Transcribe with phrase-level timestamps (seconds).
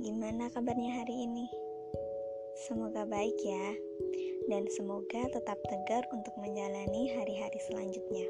[0.00, 1.44] Bagaimana kabarnya hari ini?
[2.64, 3.76] Semoga baik ya,
[4.48, 8.24] dan semoga tetap tegar untuk menjalani hari-hari selanjutnya.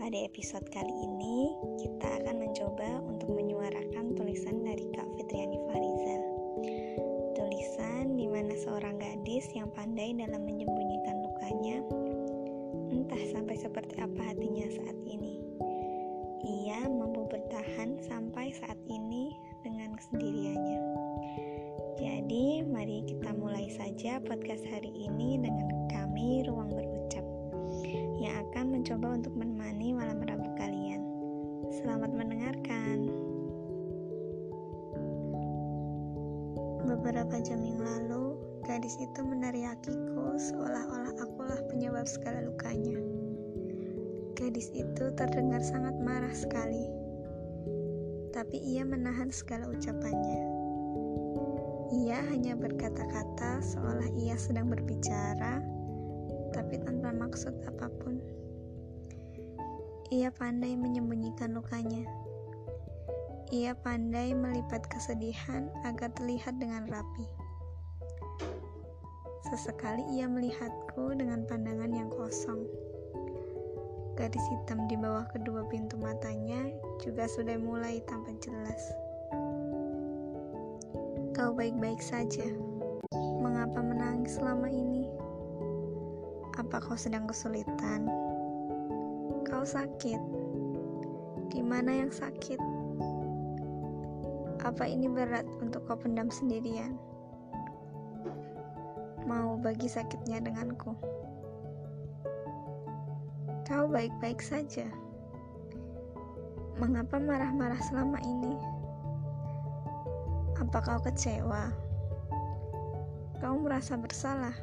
[0.00, 1.52] Pada episode kali ini,
[1.84, 6.22] kita akan mencoba untuk menyuarakan tulisan dari Kak Fitriani Farizal.
[7.36, 11.84] Tulisan di mana seorang gadis yang pandai dalam menyembunyikan lukanya,
[12.88, 15.44] entah sampai seperti apa hatinya saat ini.
[16.46, 19.34] Ia mampu bertahan sampai saat ini
[19.66, 20.82] dengan kesendiriannya.
[21.98, 27.26] Jadi, mari kita mulai saja podcast hari ini dengan kami Ruang Berucap
[28.22, 31.02] yang akan mencoba untuk menemani malam Rabu kalian.
[31.74, 33.10] Selamat mendengarkan.
[36.86, 43.17] Beberapa jam yang lalu, gadis itu meneriakiku seolah-olah akulah penyebab segala lukanya.
[44.38, 47.08] Gadis itu terdengar sangat marah sekali
[48.38, 50.40] tapi ia menahan segala ucapannya.
[51.90, 55.58] Ia hanya berkata-kata seolah ia sedang berbicara,
[56.54, 58.22] tapi tanpa maksud apa pun.
[60.14, 62.06] Ia pandai menyembunyikan lukanya.
[63.50, 67.26] Ia pandai melipat kesedihan agar terlihat dengan rapi.
[69.50, 72.68] Sesekali ia melihatku dengan pandangan yang kosong
[74.18, 76.58] Garis hitam di bawah kedua pintu matanya
[76.98, 78.90] juga sudah mulai tampak jelas.
[81.38, 82.50] Kau baik-baik saja.
[83.14, 85.06] Mengapa menangis selama ini?
[86.58, 88.10] Apa kau sedang kesulitan?
[89.46, 90.18] Kau sakit?
[91.54, 92.58] Gimana yang sakit?
[94.66, 96.98] Apa ini berat untuk kau pendam sendirian?
[99.30, 100.98] Mau bagi sakitnya denganku?
[103.68, 104.88] Kau baik-baik saja.
[106.80, 108.56] Mengapa marah-marah selama ini?
[110.56, 111.68] Apa kau kecewa?
[113.44, 114.56] Kau merasa bersalah?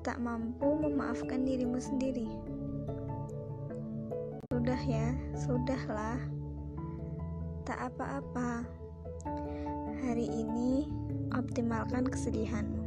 [0.00, 2.24] Tak mampu memaafkan dirimu sendiri?
[4.48, 6.16] Sudah ya, sudahlah.
[7.68, 8.64] Tak apa-apa.
[10.08, 10.88] Hari ini
[11.36, 12.80] optimalkan kesedihanmu.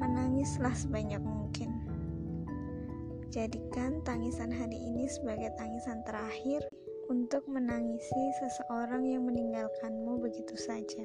[0.00, 1.87] Menangislah sebanyak mungkin.
[3.28, 6.64] Jadikan tangisan hari ini sebagai tangisan terakhir
[7.12, 11.04] untuk menangisi seseorang yang meninggalkanmu begitu saja.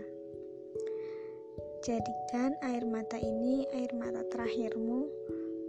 [1.83, 5.03] Jadikan air mata ini air mata terakhirmu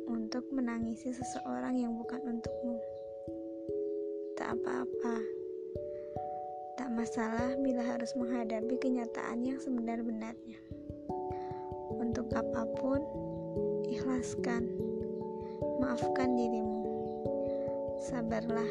[0.07, 2.79] untuk menangisi seseorang yang bukan untukmu.
[4.39, 5.17] Tak apa-apa.
[6.79, 10.63] Tak masalah bila harus menghadapi kenyataan yang sebenar-benarnya.
[11.99, 13.03] Untuk apa pun,
[13.91, 14.94] ikhlaskan
[15.81, 16.83] Maafkan dirimu.
[18.01, 18.69] Sabarlah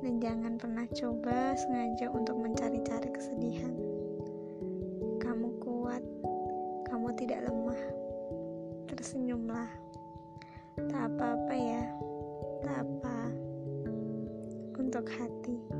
[0.00, 3.74] dan jangan pernah coba sengaja untuk mencari-cari kesedihan.
[5.20, 6.00] Kamu kuat,
[6.88, 7.82] kamu tidak lemah.
[8.88, 9.70] Tersenyumlah.
[10.80, 11.84] Tak apa-apa ya,
[12.64, 13.18] tak apa.
[14.80, 15.79] Untuk hati.